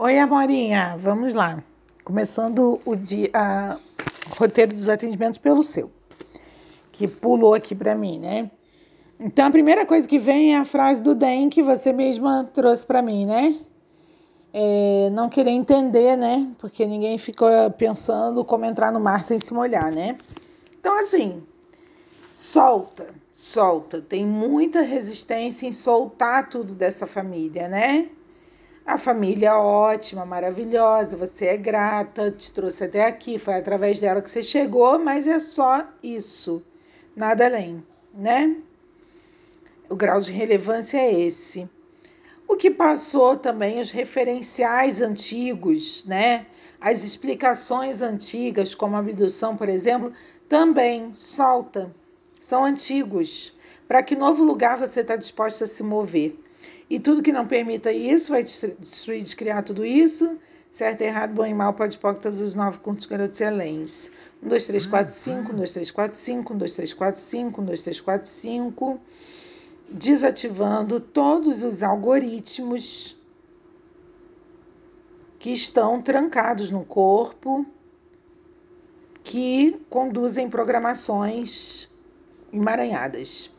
[0.00, 1.60] Oi, Amorinha, vamos lá.
[2.04, 3.80] Começando o dia, a,
[4.38, 5.90] roteiro dos atendimentos pelo seu,
[6.92, 8.48] que pulou aqui para mim, né?
[9.18, 12.86] Então, a primeira coisa que vem é a frase do DEM que você mesma trouxe
[12.86, 13.58] para mim, né?
[14.54, 16.48] É, não querer entender, né?
[16.60, 20.16] Porque ninguém fica pensando como entrar no mar sem se molhar, né?
[20.78, 21.42] Então, assim,
[22.32, 24.00] solta, solta.
[24.00, 28.10] Tem muita resistência em soltar tudo dessa família, né?
[28.88, 34.30] A família ótima, maravilhosa, você é grata, te trouxe até aqui, foi através dela que
[34.30, 36.62] você chegou, mas é só isso,
[37.14, 37.84] nada além,
[38.14, 38.56] né?
[39.90, 41.68] O grau de relevância é esse.
[42.48, 46.46] O que passou também, os referenciais antigos, né?
[46.80, 50.14] As explicações antigas, como a abdução, por exemplo,
[50.48, 51.94] também solta,
[52.40, 53.54] são antigos.
[53.86, 56.42] Para que novo lugar você está disposto a se mover?
[56.90, 60.38] E tudo que não permita isso vai destruir, descriar tudo isso.
[60.70, 64.12] Certo, errado, bom e mal, pode pôr todos os nove contos garotos e aléns.
[64.42, 67.60] 1, 2, 3, 4, 5, 1, 2, 3, 4, 5, 1, 2, 3, 4, 5,
[67.60, 69.00] 1, 2, 3, 4, 5.
[69.90, 73.16] Desativando todos os algoritmos
[75.38, 77.64] que estão trancados no corpo,
[79.24, 81.88] que conduzem programações
[82.52, 83.50] emaranhadas.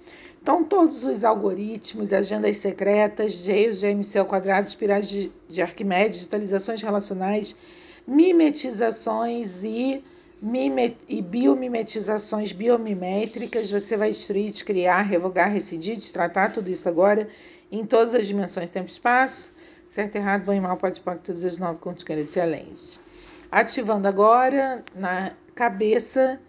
[0.42, 6.82] Então, todos os algoritmos, agendas secretas, Geios, GMC ao quadrado, espirais de, de Arquimedes, digitalizações
[6.82, 7.56] relacionais,
[8.08, 10.04] mimetizações e,
[10.42, 17.28] mimet, e biomimetizações biomimétricas, você vai destruir, descriar, revogar, recidir, destratar tudo isso agora
[17.72, 19.52] em todas as dimensões, tempo e espaço.
[19.90, 22.74] Certo, errado, bom e mal, pode pôr todas as nove contos e além.
[23.52, 26.40] Ativando agora na cabeça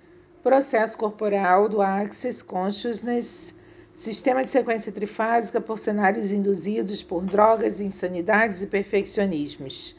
[0.42, 3.58] processo corporal do Access Consciousness
[4.00, 9.94] Sistema de sequência trifásica por cenários induzidos por drogas, insanidades e perfeccionismos.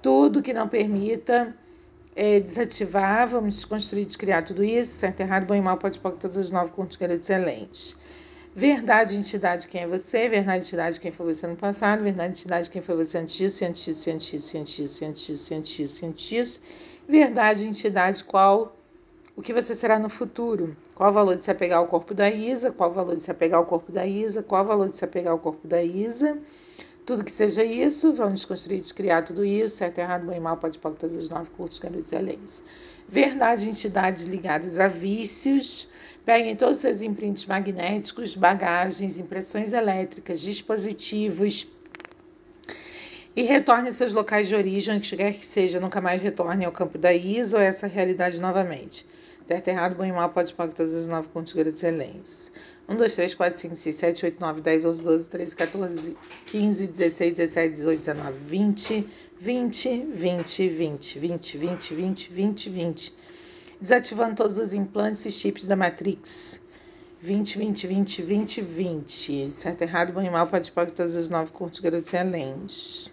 [0.00, 1.52] Tudo que não permita
[2.14, 6.36] é, desativar, vamos construir, descriar tudo isso, certo, errado, bom e mal, pode pôr todas
[6.36, 7.96] as nove contas excelentes.
[8.54, 10.28] Verdade, entidade, quem é você?
[10.28, 12.04] Verdade, entidade, quem foi você no passado?
[12.04, 15.54] Verdade, entidade, quem foi você antes disso, antes disso, antes disso, antes disso, antes disso,
[15.54, 16.60] antes disso, antes disso.
[17.08, 18.72] Verdade, entidade, qual
[19.36, 20.76] o que você será no futuro.
[20.94, 22.70] Qual o valor de se apegar ao corpo da Isa?
[22.70, 24.42] Qual o valor de se apegar ao corpo da Isa?
[24.42, 26.38] Qual o valor de se apegar ao corpo da Isa?
[27.04, 30.78] Tudo que seja isso, vamos construir, descriar tudo isso, certo, errado, bom e mal, pode
[30.78, 32.38] pôr todas as nove cursos, garotos e além.
[33.08, 35.88] Verdade, entidades ligadas a vícios.
[36.24, 41.66] Peguem todos os seus imprints magnéticos, bagagens, impressões elétricas, dispositivos,
[43.34, 46.72] e retorne aos seus locais de origem, onde quer que seja, nunca mais retorne ao
[46.72, 49.06] campo da ISO ou essa realidade novamente.
[49.46, 52.52] Certo, errado, bom e mal, pode pagar todas as nove contas excelentes.
[52.88, 56.16] 1, 2, 3, 4, 5, 6, 7, 8, 9, 10, 11, 12, 13, 14,
[56.46, 59.08] 15, 16, 17, 18, 19, 20,
[59.40, 63.14] 20, 20, 20, 20, 20, 20, 20, 20.
[63.80, 66.60] Desativando todos os implantes e chips da Matrix.
[67.18, 69.50] 20, 20, 20, 20, 20.
[69.50, 73.10] Certo, errado, bom e mal, pode pagar todas as nove contas excelentes.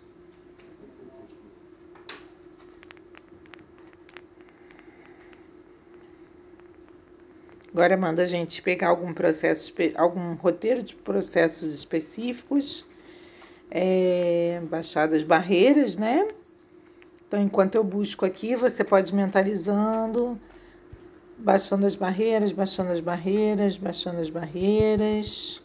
[7.72, 12.84] Agora manda a gente pegar algum processo, algum roteiro de processos específicos,
[13.70, 16.28] é, baixar as barreiras, né?
[17.28, 20.34] Então, enquanto eu busco aqui, você pode mentalizando,
[21.38, 25.62] baixando as barreiras, baixando as barreiras, baixando as barreiras.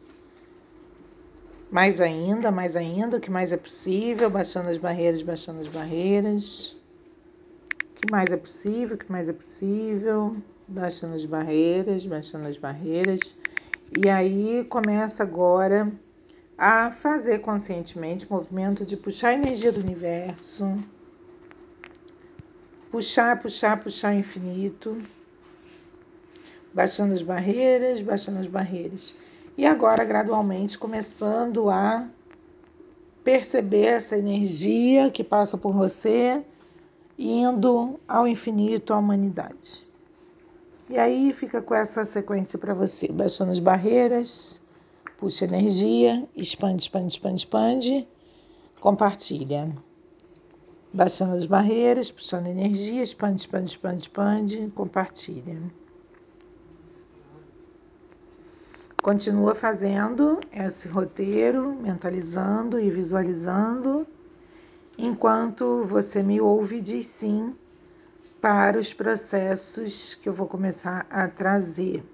[1.70, 6.76] Mais ainda, mais ainda, o que mais é possível, baixando as barreiras, baixando as barreiras.
[7.92, 10.36] O que mais é possível, o que mais é possível
[10.66, 13.36] baixando as barreiras, baixando as barreiras.
[13.90, 15.92] E aí começa agora
[16.58, 20.78] a fazer conscientemente movimento de puxar a energia do universo,
[22.90, 24.96] puxar, puxar, puxar o infinito,
[26.72, 29.14] baixando as barreiras, baixando as barreiras.
[29.56, 32.08] E agora, gradualmente, começando a
[33.24, 36.44] perceber essa energia que passa por você,
[37.18, 39.93] indo ao infinito, à humanidade.
[40.88, 44.60] E aí fica com essa sequência para você, baixando as barreiras,
[45.16, 48.08] puxa energia, expande, expande, expande, expande,
[48.80, 49.74] compartilha.
[50.92, 55.58] Baixando as barreiras, puxando energia, expande, expande, expande, expande, compartilha.
[59.02, 64.06] Continua fazendo esse roteiro, mentalizando e visualizando,
[64.98, 67.54] enquanto você me ouve e diz sim
[68.44, 72.04] para os processos que eu vou começar a trazer.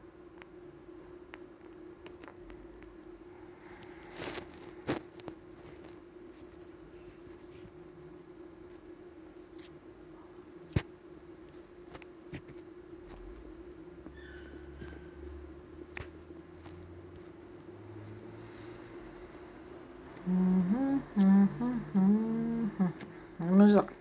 [20.27, 22.93] Uhum, uhum, uhum,
[23.39, 24.00] Vamos lá.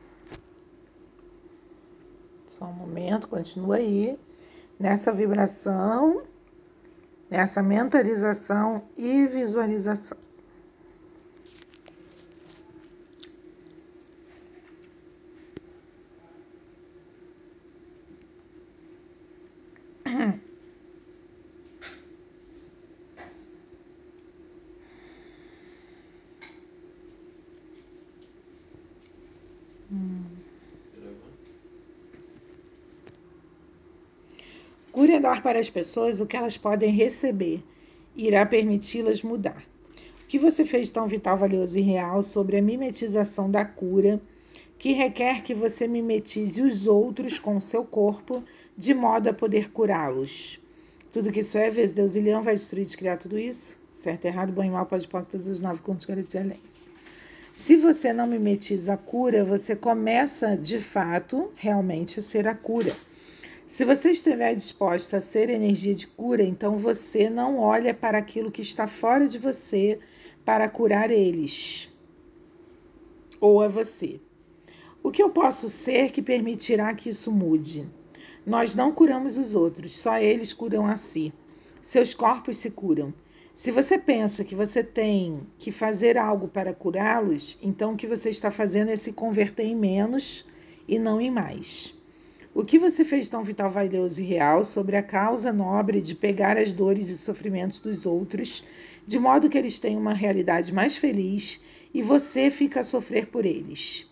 [3.10, 4.20] Momento, continua aí.
[4.80, 6.22] Nessa vibração,
[7.28, 10.16] nessa mentalização e visualização.
[35.00, 37.64] Cure é dar para as pessoas o que elas podem receber.
[38.16, 39.64] Irá permiti-las mudar.
[40.24, 44.20] O que você fez tão vital, valioso e real sobre a mimetização da cura,
[44.78, 48.44] que requer que você mimetize os outros com o seu corpo,
[48.76, 50.60] de modo a poder curá-los?
[51.14, 53.78] Tudo que isso é, vezes Deus e Leão vai destruir e criar tudo isso?
[53.94, 56.90] Certo, errado, bom e mal, pode pôr todos os nove contos garantidos.
[57.52, 62.96] Se você não mimetiza a cura, você começa de fato realmente a ser a cura.
[63.70, 68.50] Se você estiver disposta a ser energia de cura, então você não olha para aquilo
[68.50, 70.00] que está fora de você
[70.44, 71.88] para curar eles
[73.40, 74.20] ou a você.
[75.04, 77.88] O que eu posso ser que permitirá que isso mude?
[78.44, 81.32] Nós não curamos os outros, só eles curam a si.
[81.80, 83.14] Seus corpos se curam.
[83.54, 88.32] Se você pensa que você tem que fazer algo para curá-los, então o que você
[88.32, 90.44] está fazendo é se converter em menos
[90.88, 91.99] e não em mais.
[92.54, 96.58] O que você fez tão vital, valioso e real sobre a causa nobre de pegar
[96.58, 98.64] as dores e sofrimentos dos outros,
[99.06, 101.62] de modo que eles tenham uma realidade mais feliz
[101.94, 104.10] e você fica a sofrer por eles?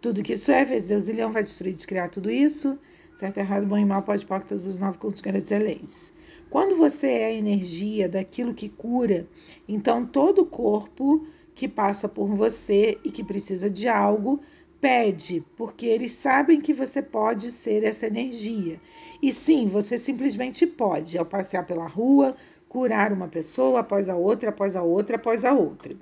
[0.00, 2.78] Tudo que isso é, vezes Deus e Leão vai destruir e descriar tudo isso.
[3.14, 6.12] Certo, errado, bom e mal, pode pôr todos os nove cultos grandes e leis.
[6.48, 9.28] Quando você é a energia daquilo que cura,
[9.68, 14.40] então todo o corpo que passa por você e que precisa de algo
[14.84, 18.78] pede, porque eles sabem que você pode ser essa energia.
[19.22, 22.36] E sim, você simplesmente pode, ao passear pela rua,
[22.68, 25.96] curar uma pessoa após a outra, após a outra, após a outra.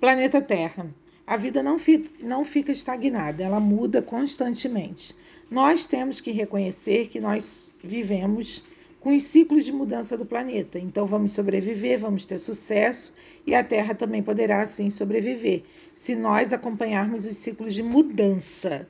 [0.00, 0.86] Planeta Terra.
[1.26, 5.14] A vida não fica, não fica estagnada, ela muda constantemente.
[5.50, 8.64] Nós temos que reconhecer que nós vivemos
[9.02, 10.78] com os ciclos de mudança do planeta.
[10.78, 13.12] Então vamos sobreviver, vamos ter sucesso
[13.44, 15.62] e a Terra também poderá assim sobreviver,
[15.92, 18.88] se nós acompanharmos os ciclos de mudança,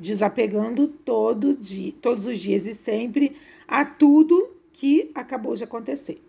[0.00, 3.36] desapegando todo dia, todos os dias e sempre
[3.68, 6.22] a tudo que acabou de acontecer.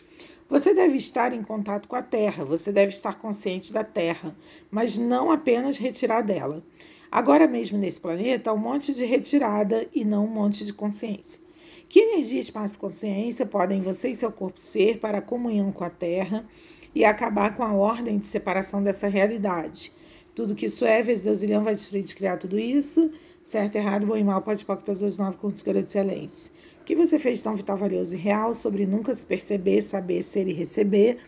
[0.50, 4.36] Você deve estar em contato com a Terra, você deve estar consciente da Terra,
[4.70, 6.62] mas não apenas retirar dela.
[7.10, 11.47] Agora mesmo nesse planeta há um monte de retirada e não um monte de consciência.
[11.90, 15.86] Que energia, espaço e consciência podem você e seu corpo ser para a comunhão com
[15.86, 16.46] a Terra
[16.94, 19.94] e acabar com a ordem de separação dessa realidade?
[20.36, 23.10] Tudo que isso é, vezes Deus Leão vai destruir e criar tudo isso.
[23.42, 26.52] Certo, errado, bom e mal, pode pôr todas as nove curtos de excelência.
[26.82, 30.46] O que você fez tão vital, valioso e real sobre nunca se perceber, saber, ser
[30.50, 31.20] e receber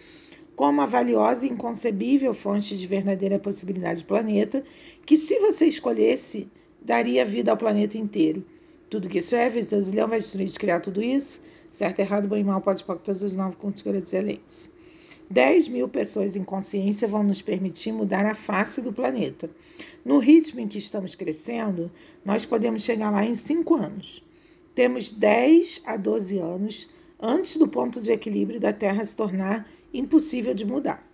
[0.58, 4.62] como a valiosa e inconcebível fonte de verdadeira possibilidade do planeta,
[5.06, 6.50] que se você escolhesse,
[6.82, 8.44] daria vida ao planeta inteiro.
[8.90, 11.42] Tudo que é, vezes Deus vai destruir e criar tudo isso.
[11.72, 14.72] Certo, errado, bom e mal, pode pôr todas as nove contas excelentes.
[15.30, 19.48] 10 mil pessoas em consciência vão nos permitir mudar a face do planeta.
[20.04, 21.92] No ritmo em que estamos crescendo,
[22.26, 24.24] nós podemos chegar lá em 5 anos.
[24.74, 30.56] Temos 10 a 12 anos antes do ponto de equilíbrio da Terra se tornar impossível
[30.56, 31.08] de mudar.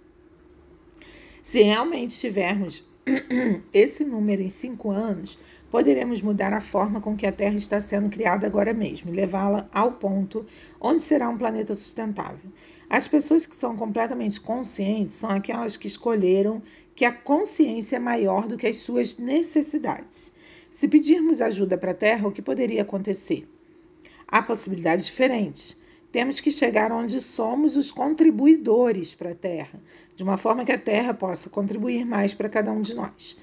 [1.44, 2.86] Se realmente tivermos
[3.72, 5.38] esse número em 5 anos,
[5.70, 9.70] poderemos mudar a forma com que a Terra está sendo criada agora mesmo e levá-la
[9.72, 10.46] ao ponto
[10.82, 12.50] onde será um planeta sustentável.
[12.90, 16.64] As pessoas que são completamente conscientes são aquelas que escolheram
[16.96, 20.34] que a consciência é maior do que as suas necessidades.
[20.72, 23.48] Se pedirmos ajuda para a Terra, o que poderia acontecer?
[24.28, 25.78] Há possibilidades diferentes.
[26.16, 29.78] Temos que chegar onde somos os contribuidores para a Terra,
[30.16, 33.38] de uma forma que a Terra possa contribuir mais para cada um de nós.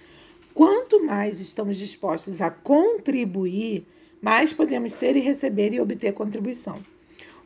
[0.55, 3.87] Quanto mais estamos dispostos a contribuir,
[4.23, 6.83] mais podemos ser e receber e obter contribuição.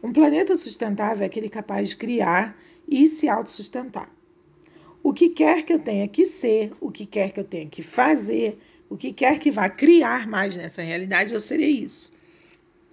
[0.00, 2.56] Um planeta sustentável é aquele capaz de criar
[2.86, 4.08] e se autossustentar.
[5.02, 7.82] O que quer que eu tenha que ser, o que quer que eu tenha que
[7.82, 12.12] fazer, o que quer que vá criar mais nessa realidade, eu serei isso.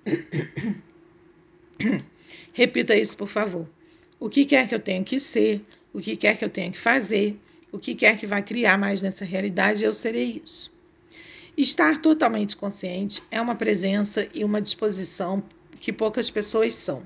[2.54, 3.68] Repita isso, por favor.
[4.20, 6.78] O que quer que eu tenha que ser, o que quer que eu tenha que
[6.78, 7.36] fazer,
[7.72, 10.72] o que quer que vá criar mais nessa realidade, eu serei isso.
[11.58, 15.44] Estar totalmente consciente é uma presença e uma disposição
[15.80, 17.04] que poucas pessoas são.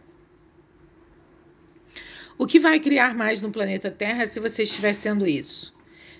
[2.37, 5.73] O que vai criar mais no planeta Terra se você estiver sendo isso.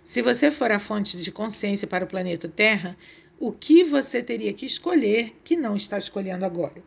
[0.05, 2.97] Se você for a fonte de consciência para o planeta Terra,
[3.37, 6.81] o que você teria que escolher que não está escolhendo agora?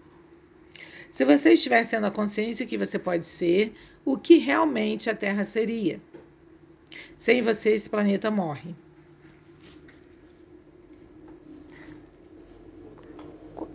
[1.10, 3.74] Se você estiver sendo a consciência que você pode ser,
[4.04, 6.00] o que realmente a Terra seria?
[7.16, 8.74] Sem você, esse planeta morre.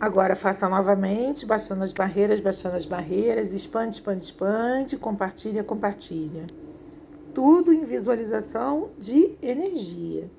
[0.00, 6.46] Agora faça novamente, baixando as barreiras, baixando as barreiras, expande, expande, expande, compartilha, compartilha.
[7.34, 10.30] Tudo em visualização de energia.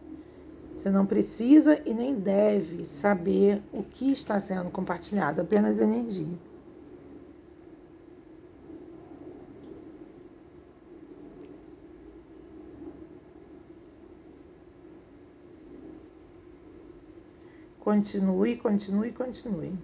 [0.75, 6.37] Você não precisa e nem deve saber o que está sendo compartilhado, apenas energia.
[17.87, 19.77] Continue, continue, continue.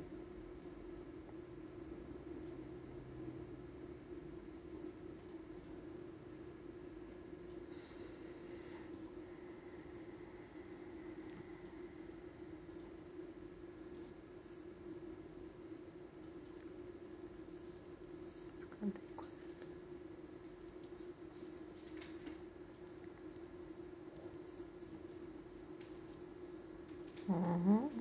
[27.27, 27.92] Uhum.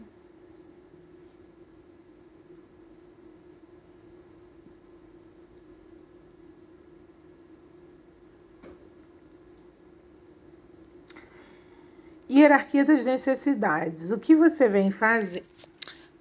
[12.35, 14.11] Hierarquia das necessidades.
[14.11, 15.45] O que você vem fazer?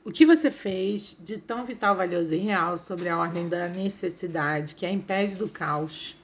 [0.03, 4.75] O que você fez de tão vital, valioso e real sobre a ordem da necessidade
[4.75, 6.18] que a impede do caos,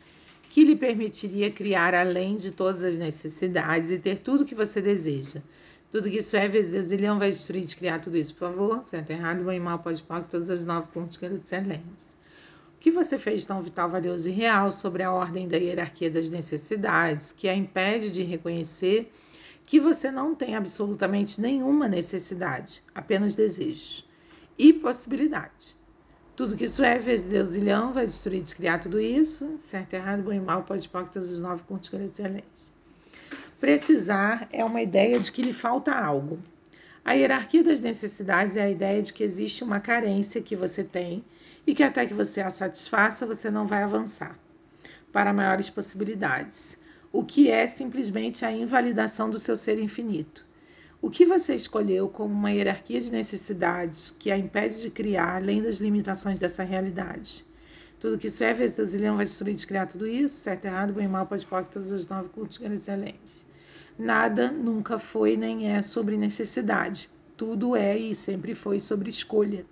[0.50, 5.42] que lhe permitiria criar além de todas as necessidades e ter tudo que você deseja?
[5.90, 8.50] Tudo que isso é, vezes Deus, ele não vai destruir de criar tudo isso, por
[8.50, 8.84] favor.
[8.84, 12.18] Certo, errado, bom e mal, pode pôr, todas as nove pontos que de excelência.
[12.76, 16.30] O que você fez tão vital, valioso e real sobre a ordem da hierarquia das
[16.30, 19.10] necessidades, que a impede de reconhecer
[19.68, 24.08] que você não tem absolutamente nenhuma necessidade, apenas desejos
[24.58, 25.76] e possibilidade.
[26.38, 29.58] Tudo que isso é, vezes Deus ilhão, vai destruir, descriar tudo isso.
[29.60, 32.72] Certo, errado, bom e mal, pode pôr, todas as nove pontos de excelência.
[33.60, 36.40] Precisar é uma ideia de que lhe falta algo.
[37.04, 41.26] A hierarquia das necessidades é a ideia de que existe uma carência que você tem
[41.66, 44.38] e que até que você a satisfaça, você não vai avançar
[45.12, 46.78] para maiores possibilidades,
[47.12, 50.46] o que é simplesmente a invalidação do seu ser infinito.
[51.02, 55.62] O que você escolheu como uma hierarquia de necessidades que a impede de criar além
[55.62, 57.46] das limitações dessa realidade?
[58.00, 61.08] Tudo que isso é, vezes Deus vai destruir de criar tudo isso, certo, errado, bem,
[61.08, 63.46] mal, pode, pode, todas as nove cultos de excelência.
[63.98, 67.10] Nada nunca foi nem é sobre necessidade.
[67.36, 69.66] Tudo é e sempre foi sobre escolha.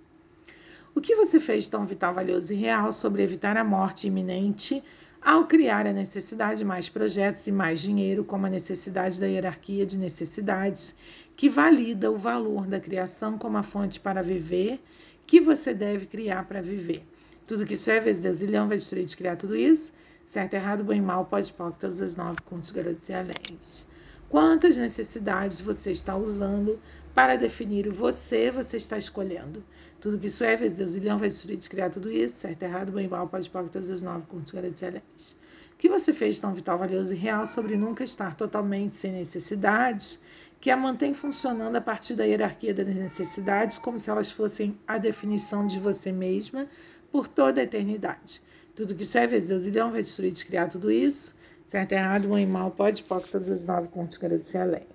[0.94, 4.82] O que você fez tão vital, valioso e real sobre evitar a morte iminente
[5.26, 9.84] ao criar a necessidade de mais projetos e mais dinheiro, como a necessidade da hierarquia
[9.84, 10.94] de necessidades,
[11.36, 14.80] que valida o valor da criação como a fonte para viver,
[15.26, 17.04] que você deve criar para viver.
[17.44, 19.92] Tudo que isso é, vezes Deus ilhão, vai destruir de criar tudo isso.
[20.24, 23.84] Certo, errado, bom e mal, pode, pode, todas as nove contos, garotos e alentes.
[24.28, 26.78] Quantas necessidades você está usando
[27.16, 29.64] para definir o você você está escolhendo?
[29.98, 33.08] Tudo que isso é, Deus e Leão vai destruir, descriar tudo isso, certo, errado, bem,
[33.08, 35.32] mal, pode, pode, todas as nove, contos, grandes excelentes.
[35.72, 40.20] O que você fez tão vital, valioso e real sobre nunca estar totalmente sem necessidades,
[40.60, 44.98] que a mantém funcionando a partir da hierarquia das necessidades, como se elas fossem a
[44.98, 46.68] definição de você mesma
[47.10, 48.42] por toda a eternidade.
[48.74, 52.38] Tudo que isso é, Deus e Leão vai destruir, descriar tudo isso, Certo, errado, bom
[52.38, 54.86] e mal, pode, pode, todas as nove contos agradecer além.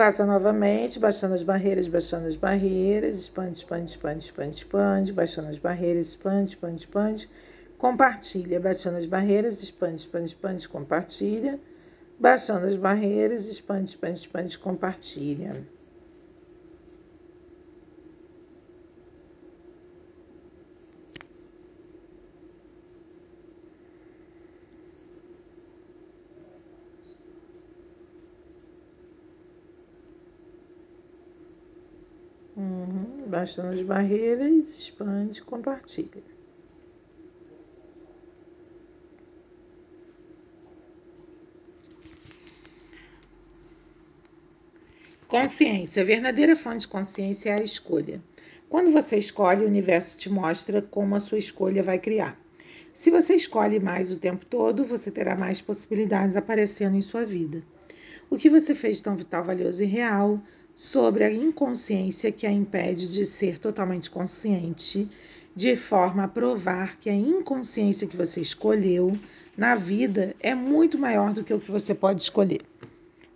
[0.00, 5.58] Faça novamente, baixando as barreiras, baixando as barreiras, expande, expande, expande, expande, expande, baixando as
[5.58, 7.30] barreiras, expande, expande, expande,
[7.76, 11.60] compartilha, baixando as barreiras, expande, expande, expande, compartilha,
[12.18, 15.66] baixando as barreiras, expande, expande, expande, compartilha.
[33.40, 36.22] Baixando as barreiras, expande, compartilha.
[45.26, 46.02] Consciência.
[46.02, 48.22] A verdadeira fonte de consciência é a escolha.
[48.68, 52.38] Quando você escolhe, o universo te mostra como a sua escolha vai criar.
[52.92, 57.62] Se você escolhe mais o tempo todo, você terá mais possibilidades aparecendo em sua vida.
[58.28, 60.42] O que você fez tão vital, valioso e real
[60.80, 65.06] sobre a inconsciência que a impede de ser totalmente consciente
[65.54, 69.14] de forma a provar que a inconsciência que você escolheu
[69.54, 72.62] na vida é muito maior do que o que você pode escolher.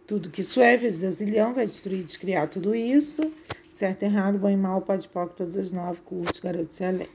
[0.07, 3.31] Tudo que isso é, vezes Deus Leão, vai destruir e descriar tudo isso.
[3.75, 7.11] Certo, errado, bom e mal, pode pode todas as nove, curtos, garotos e.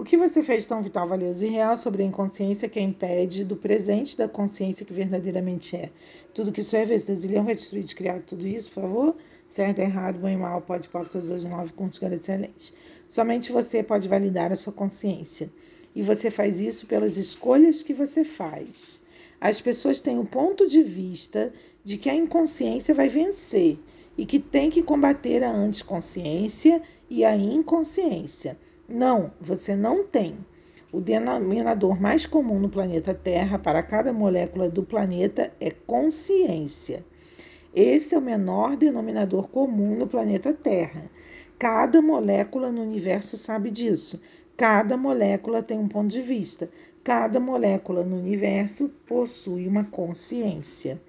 [0.00, 3.44] O que você fez tão vital, valioso e real sobre a inconsciência que a impede
[3.44, 5.90] do presente da consciência que verdadeiramente é?
[6.32, 9.16] Tudo que isso é, vezes Deus e Leão, vai destruir descriar tudo isso, por favor?
[9.46, 12.72] Certo, errado, bom e mal, pode pode todas as nove, curtos, garotos e aléns.
[13.06, 15.52] Somente você pode validar a sua consciência
[15.94, 19.02] e você faz isso pelas escolhas que você faz.
[19.38, 21.52] As pessoas têm o ponto de vista
[21.84, 23.78] de que a inconsciência vai vencer
[24.16, 26.80] e que tem que combater a anticonsciência
[27.10, 28.56] e a inconsciência.
[28.92, 30.34] Não, você não tem.
[30.90, 37.04] O denominador mais comum no planeta Terra para cada molécula do planeta é consciência.
[37.72, 41.08] Esse é o menor denominador comum no planeta Terra.
[41.56, 44.20] Cada molécula no universo sabe disso.
[44.56, 46.68] Cada molécula tem um ponto de vista.
[47.04, 51.00] Cada molécula no universo possui uma consciência.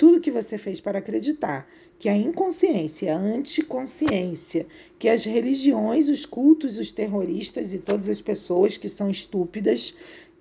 [0.00, 4.66] Tudo que você fez para acreditar que a inconsciência, a anticonsciência,
[4.98, 9.94] que as religiões, os cultos, os terroristas e todas as pessoas que são estúpidas,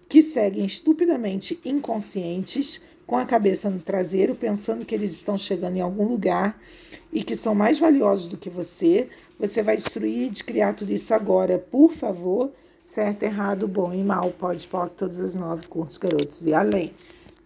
[0.07, 5.81] que seguem estupidamente inconscientes, com a cabeça no traseiro, pensando que eles estão chegando em
[5.81, 6.57] algum lugar
[7.11, 11.13] e que são mais valiosos do que você, você vai destruir e descriar tudo isso
[11.13, 12.49] agora, por favor.
[12.85, 17.38] Certo, errado, bom e mal, pode, pode, todas as nove cursos, garotos e aléns.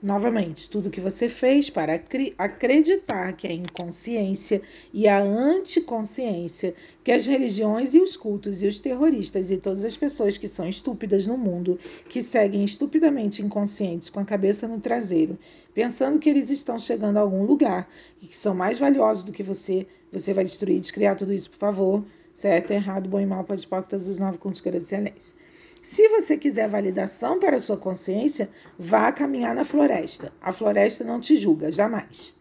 [0.00, 2.00] Novamente, tudo que você fez para
[2.38, 4.62] acreditar que a inconsciência
[4.94, 6.72] e a anticonsciência,
[7.02, 10.68] que as religiões e os cultos e os terroristas e todas as pessoas que são
[10.68, 15.36] estúpidas no mundo, que seguem estupidamente inconscientes com a cabeça no traseiro,
[15.74, 17.90] pensando que eles estão chegando a algum lugar
[18.22, 21.58] e que são mais valiosos do que você, você vai destruir, descriar tudo isso, por
[21.58, 22.04] favor.
[22.32, 25.34] Certo, errado, bom e mal, pode pode todas as nove contos de excelência.
[25.82, 30.32] Se você quiser validação para a sua consciência, vá caminhar na floresta.
[30.40, 32.36] A floresta não te julga, jamais.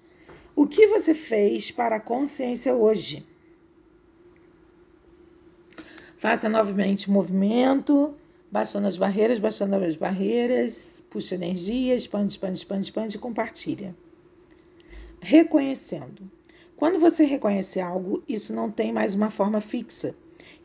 [0.56, 3.26] O que você fez para a consciência hoje?
[6.17, 8.15] Faça novamente o movimento,
[8.52, 13.95] baixando as barreiras, baixando as barreiras, puxa energia, expande, expande, expande, expande e compartilha.
[15.21, 16.30] Reconhecendo.
[16.76, 20.15] Quando você reconhece algo, isso não tem mais uma forma fixa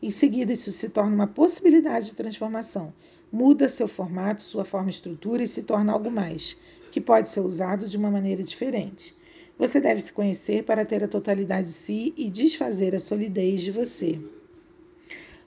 [0.05, 2.93] em seguida, isso se torna uma possibilidade de transformação.
[3.31, 6.57] Muda seu formato, sua forma estrutura e se torna algo mais,
[6.91, 9.15] que pode ser usado de uma maneira diferente.
[9.57, 13.71] Você deve se conhecer para ter a totalidade de si e desfazer a solidez de
[13.71, 14.19] você.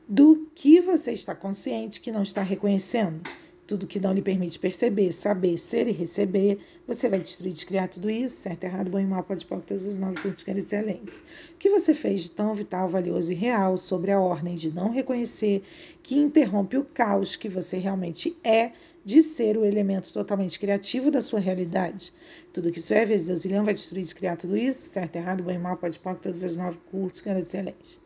[0.08, 3.28] Do que você está consciente que não está reconhecendo?
[3.66, 8.08] Tudo que não lhe permite perceber, saber, ser e receber, você vai destruir, descriar tudo
[8.08, 11.24] isso, certo, errado, bom e mal, pode pôr todos os nove pontos excelentes.
[11.54, 14.90] O que você fez de tão vital, valioso e real sobre a ordem de não
[14.90, 15.62] reconhecer
[16.02, 18.70] que interrompe o caos que você realmente é
[19.04, 22.12] de ser o elemento totalmente criativo da sua realidade?
[22.52, 25.42] Tudo que isso é, vezes Deus e Leão vai destruir, descriar tudo isso, certo, errado,
[25.42, 28.05] bom e mal, pode pôr todos os nove curtos, excelentes.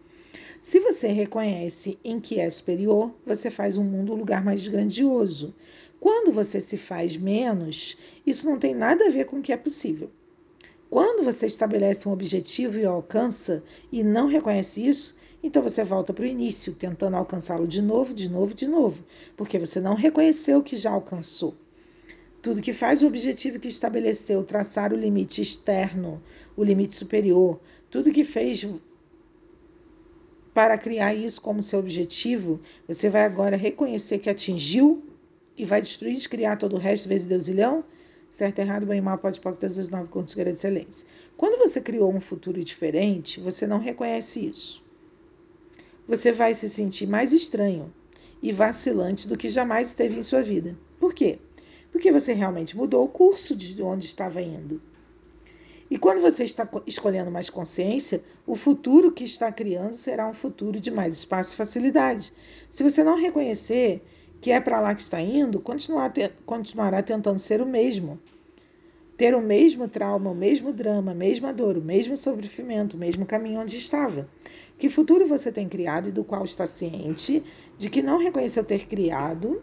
[0.61, 5.55] Se você reconhece em que é superior, você faz um mundo um lugar mais grandioso.
[5.99, 7.97] Quando você se faz menos,
[8.27, 10.11] isso não tem nada a ver com o que é possível.
[10.91, 16.13] Quando você estabelece um objetivo e o alcança e não reconhece isso, então você volta
[16.13, 19.03] para o início, tentando alcançá-lo de novo, de novo, de novo,
[19.39, 21.55] porque você não reconheceu o que já alcançou.
[22.43, 26.23] Tudo que faz o objetivo que estabeleceu, traçar o limite externo,
[26.55, 27.59] o limite superior,
[27.91, 28.67] tudo que fez
[30.61, 35.03] para criar isso como seu objetivo, você vai agora reconhecer que atingiu
[35.57, 37.83] e vai destruir e criar todo o resto, vezes Deus Leão?
[38.29, 41.09] Certo, errado, bem, mal, pode, pode, todas as nove contos de excelência.
[41.35, 44.85] Quando você criou um futuro diferente, você não reconhece isso.
[46.07, 47.91] Você vai se sentir mais estranho
[48.43, 50.77] e vacilante do que jamais esteve em sua vida.
[50.99, 51.39] Por quê?
[51.91, 54.79] Porque você realmente mudou o curso de onde estava indo.
[55.91, 60.81] E quando você está escolhendo mais consciência, o futuro que está criando será um futuro
[60.81, 62.33] de mais espaço e facilidade.
[62.71, 64.01] Se você não reconhecer
[64.41, 65.61] que é para lá que está indo,
[66.13, 68.21] te, continuará tentando ser o mesmo.
[69.17, 73.27] Ter o mesmo trauma, o mesmo drama, a mesma dor, o mesmo sofrimento, o mesmo
[73.27, 74.29] caminho onde estava.
[74.79, 77.43] Que futuro você tem criado e do qual está ciente
[77.77, 79.61] de que não reconheceu ter criado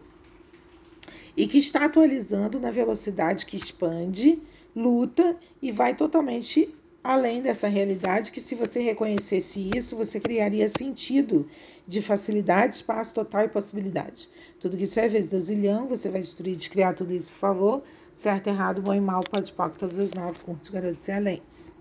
[1.38, 4.42] e que está atualizando na velocidade que expande
[4.78, 11.48] luta e vai totalmente além dessa realidade que se você reconhecesse isso, você criaria sentido
[11.88, 14.30] de facilidade, espaço total e possibilidade.
[14.60, 17.84] Tudo que isso é vezes deusilhão, você vai destruir, descriar tudo isso, por favor.
[18.16, 21.76] Certo, errado, bom e mal, pode pode todas as nove, curtos, garantos e alentes.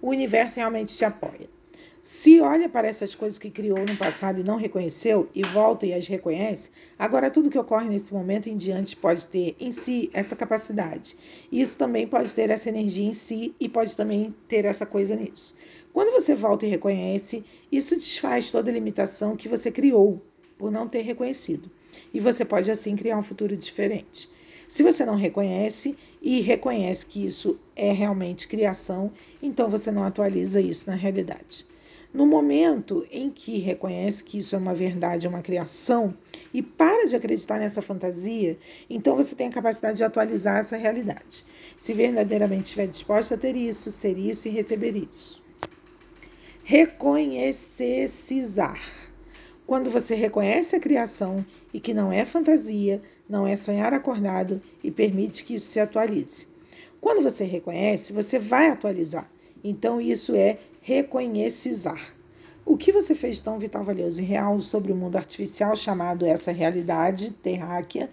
[0.00, 1.48] O universo realmente te apoia.
[2.10, 5.92] Se olha para essas coisas que criou no passado e não reconheceu, e volta e
[5.92, 10.34] as reconhece, agora tudo que ocorre nesse momento em diante pode ter em si essa
[10.34, 11.18] capacidade.
[11.52, 15.54] Isso também pode ter essa energia em si e pode também ter essa coisa nisso.
[15.92, 20.22] Quando você volta e reconhece, isso desfaz toda a limitação que você criou
[20.56, 21.70] por não ter reconhecido.
[22.12, 24.30] E você pode assim criar um futuro diferente.
[24.66, 30.58] Se você não reconhece e reconhece que isso é realmente criação, então você não atualiza
[30.58, 31.67] isso na realidade.
[32.12, 36.14] No momento em que reconhece que isso é uma verdade, é uma criação,
[36.54, 41.44] e para de acreditar nessa fantasia, então você tem a capacidade de atualizar essa realidade.
[41.78, 45.44] Se verdadeiramente estiver disposto a ter isso, ser isso e receber isso.
[46.64, 48.80] Reconhecesizar.
[49.66, 51.44] Quando você reconhece a criação
[51.74, 56.48] e que não é fantasia, não é sonhar acordado e permite que isso se atualize.
[57.02, 59.30] Quando você reconhece, você vai atualizar.
[59.62, 62.16] Então, isso é reconhecizar.
[62.64, 66.50] O que você fez tão vital, valioso e real sobre o mundo artificial chamado essa
[66.50, 68.08] realidade terráquea,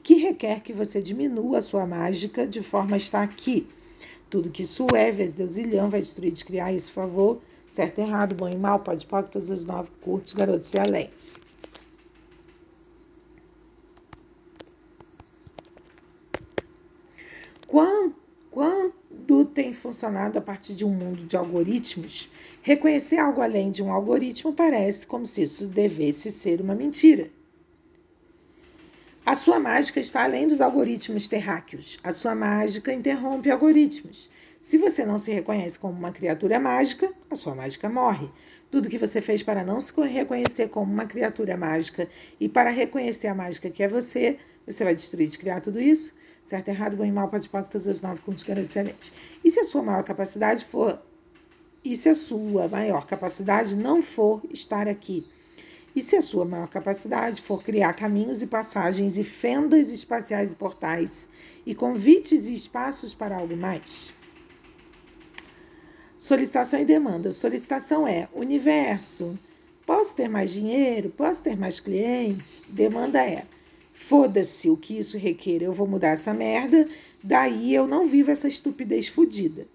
[0.00, 3.66] que requer que você diminua a sua mágica de forma a estar aqui.
[4.30, 7.42] Tudo que isso é, vezes Deus ilhão, vai destruir, descriar isso, por favor.
[7.68, 11.42] Certo, errado, bom e mal, pode, pode, todas as nove, curtos, garotos e aléns.
[17.66, 18.14] Quando,
[19.30, 22.28] quando tem funcionado a partir de um mundo de algoritmos,
[22.62, 27.30] reconhecer algo além de um algoritmo parece como se isso devesse ser uma mentira.
[29.24, 31.96] A sua mágica está além dos algoritmos terráqueos.
[32.02, 34.28] A sua mágica interrompe algoritmos.
[34.60, 38.28] Se você não se reconhece como uma criatura mágica, a sua mágica morre.
[38.68, 42.08] Tudo que você fez para não se reconhecer como uma criatura mágica
[42.40, 46.18] e para reconhecer a mágica que é você, você vai destruir, de criar tudo isso
[46.50, 49.12] certo, errado, bom e mal, pode pode todas as nove, com excelente.
[49.44, 51.00] E se a sua maior capacidade for,
[51.84, 55.24] e se a sua maior capacidade não for estar aqui?
[55.94, 60.56] E se a sua maior capacidade for criar caminhos e passagens e fendas espaciais e
[60.56, 61.28] portais
[61.64, 64.12] e convites e espaços para algo mais?
[66.18, 67.30] Solicitação e demanda.
[67.30, 69.38] Solicitação é: universo,
[69.86, 71.10] posso ter mais dinheiro?
[71.10, 72.64] Posso ter mais clientes?
[72.68, 73.46] Demanda é:
[74.00, 76.88] Foda-se o que isso requer, eu vou mudar essa merda,
[77.22, 79.68] daí eu não vivo essa estupidez fodida.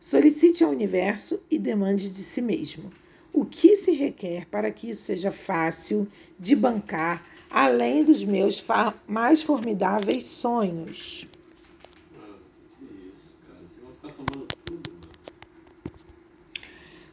[0.00, 2.90] Solicite ao universo e demande de si mesmo.
[3.32, 6.06] O que se requer para que isso seja fácil
[6.38, 8.64] de bancar, além dos meus
[9.06, 11.26] mais formidáveis sonhos?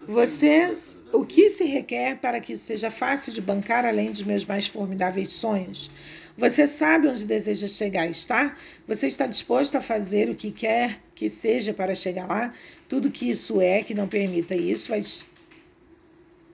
[0.06, 0.72] Você,
[1.12, 4.68] o que se requer para que isso seja fácil de bancar, além dos meus mais
[4.68, 5.90] formidáveis sonhos?
[6.36, 8.58] Você sabe onde deseja chegar, está?
[8.88, 12.54] Você está disposto a fazer o que quer que seja para chegar lá?
[12.90, 15.02] Tudo que isso é, que não permita isso, vai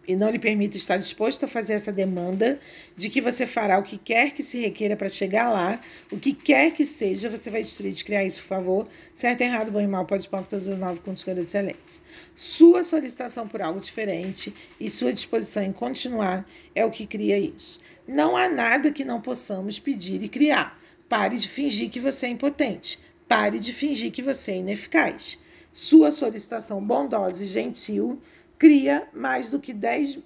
[0.10, 2.60] e não lhe permita estar disposto a fazer essa demanda
[2.98, 5.80] de que você fará o que quer que se requeira para chegar lá,
[6.12, 8.88] o que quer que seja, você vai destruir, criar isso, por favor.
[9.14, 12.02] Certo, errado, bom e mal, pode pôr todas as nove com de excelência.
[12.34, 17.80] Sua solicitação por algo diferente e sua disposição em continuar é o que cria isso.
[18.12, 20.82] Não há nada que não possamos pedir e criar.
[21.08, 23.00] Pare de fingir que você é impotente.
[23.28, 25.38] Pare de fingir que você é ineficaz.
[25.72, 28.20] Sua solicitação bondosa e gentil
[28.58, 30.18] cria mais do que 10,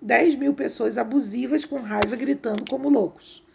[0.00, 3.46] 10 mil pessoas abusivas com raiva gritando como loucos.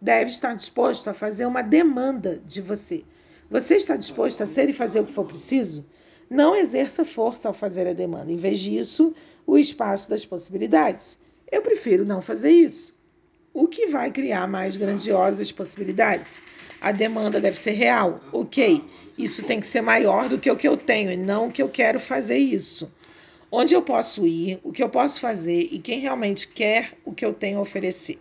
[0.00, 3.02] Deve estar disposto a fazer uma demanda de você.
[3.50, 5.84] Você está disposto a ser e fazer o que for preciso?
[6.30, 8.30] Não exerça força ao fazer a demanda.
[8.30, 9.12] Em vez disso,
[9.44, 11.18] o espaço das possibilidades.
[11.50, 12.96] Eu prefiro não fazer isso
[13.60, 16.40] o que vai criar mais grandiosas possibilidades.
[16.80, 18.84] A demanda deve ser real, ok.
[19.18, 21.60] Isso tem que ser maior do que o que eu tenho e não o que
[21.60, 22.88] eu quero fazer isso.
[23.50, 27.24] Onde eu posso ir, o que eu posso fazer e quem realmente quer o que
[27.24, 28.20] eu tenho a oferecer.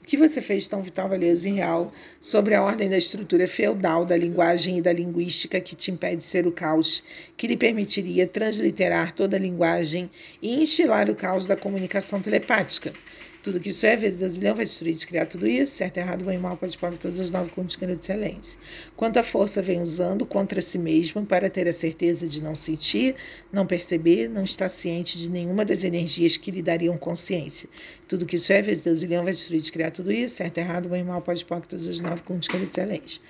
[0.00, 4.04] O que você fez tão vital, valioso e real sobre a ordem da estrutura feudal
[4.04, 7.02] da linguagem e da linguística que te impede de ser o caos,
[7.36, 10.08] que lhe permitiria transliterar toda a linguagem
[10.40, 12.92] e instilar o caos da comunicação telepática?
[13.42, 16.22] Tudo que isso é, vezes Deus e leão, vai destruir, descriar tudo isso, certo, errado,
[16.22, 18.58] bom e mal, pode pôr todas as nove contas de excelência.
[18.94, 23.14] Quanta força vem usando contra si mesmo para ter a certeza de não sentir,
[23.50, 27.66] não perceber, não estar ciente de nenhuma das energias que lhe dariam consciência.
[28.06, 30.90] Tudo que isso é, vezes Deus e leão, vai destruir, descriar tudo isso, certo, errado,
[30.90, 33.22] bom e mal, pode pôr todas as nove contas de excelência.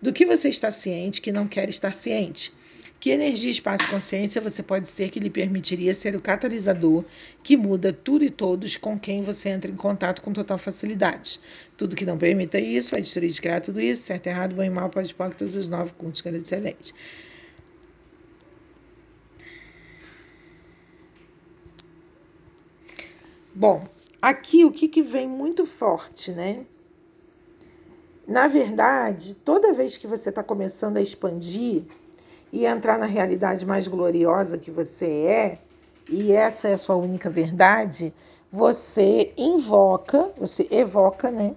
[0.00, 2.52] Do que você está ciente que não quer estar ciente?
[2.98, 7.04] Que energia, espaço e consciência você pode ser que lhe permitiria ser o catalisador
[7.42, 11.38] que muda tudo e todos com quem você entra em contato com total facilidade?
[11.76, 14.70] Tudo que não permita isso vai destruir de criar tudo isso, certo, errado, bom e
[14.70, 16.94] mal, pode pôr todos os nove contos que excelente.
[23.54, 23.86] Bom,
[24.20, 26.66] aqui o que, que vem muito forte, né?
[28.26, 31.84] Na verdade, toda vez que você está começando a expandir,
[32.52, 35.58] e entrar na realidade mais gloriosa que você é,
[36.08, 38.14] e essa é a sua única verdade,
[38.50, 41.54] você invoca, você evoca, né?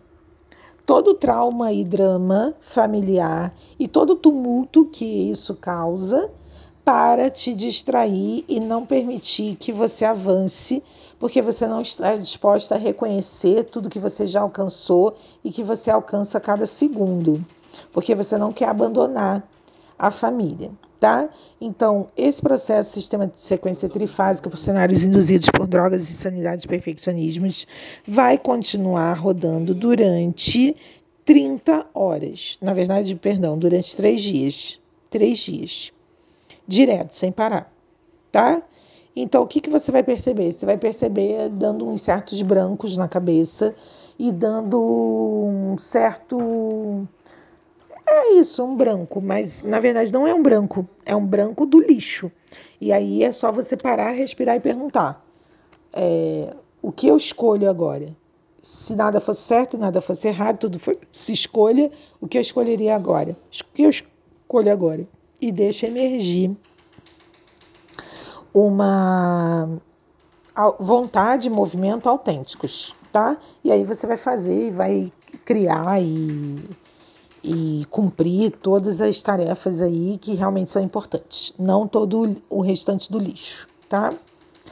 [0.86, 6.32] Todo trauma e drama familiar e todo tumulto que isso causa
[6.84, 10.84] para te distrair e não permitir que você avance,
[11.20, 15.92] porque você não está disposta a reconhecer tudo que você já alcançou e que você
[15.92, 17.46] alcança a cada segundo,
[17.94, 19.48] porque você não quer abandonar
[20.00, 21.30] a família tá?
[21.62, 27.66] Então, esse processo, sistema de sequência trifásica por cenários induzidos por drogas, insanidade e perfeccionismos,
[28.06, 30.76] vai continuar rodando durante
[31.24, 32.58] 30 horas.
[32.62, 34.80] Na verdade, perdão, durante três dias.
[35.10, 35.94] Três dias.
[36.68, 37.72] Direto, sem parar,
[38.32, 38.62] tá?
[39.16, 40.54] Então, o que, que você vai perceber?
[40.54, 43.74] Você vai perceber dando uns certos brancos na cabeça
[44.20, 47.08] e dando um certo
[48.10, 51.80] é isso, um branco, mas na verdade não é um branco, é um branco do
[51.80, 52.32] lixo.
[52.82, 55.24] E aí é só você parar, respirar e perguntar:
[55.94, 58.16] é, o que eu escolho agora?
[58.62, 62.96] Se nada fosse certo, nada fosse errado, tudo for, se escolha, o que eu escolheria
[62.96, 63.32] agora?
[63.32, 65.08] O que eu escolho agora?
[65.42, 66.56] E deixa emergir
[68.54, 69.70] uma
[70.80, 73.38] vontade movimento autênticos, tá?
[73.64, 75.12] E aí você vai fazer e vai
[75.46, 76.60] criar e
[77.44, 83.18] e cumprir todas as tarefas aí que realmente são importantes, não todo o restante do
[83.18, 84.14] lixo, tá?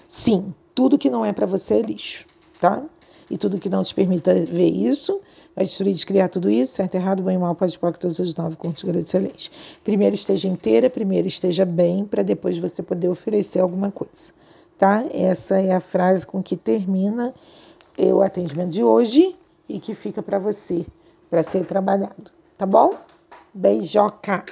[0.07, 2.25] Sim, tudo que não é para você é lixo,
[2.59, 2.83] tá?
[3.29, 5.19] E tudo que não te permita ver isso
[5.55, 8.55] vai destruir, descriar tudo isso, certo, errado, bom e mal, pode pôr todas as nove
[8.55, 9.51] contos de excelente.
[9.83, 14.31] Primeiro esteja inteira, primeiro esteja bem, para depois você poder oferecer alguma coisa,
[14.77, 15.03] tá?
[15.11, 17.33] Essa é a frase com que termina
[17.97, 19.35] o atendimento de hoje
[19.67, 20.85] e que fica para você,
[21.29, 22.31] para ser trabalhado.
[22.57, 22.97] Tá bom?
[23.53, 24.43] Beijoca!